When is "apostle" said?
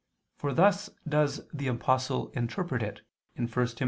1.67-2.31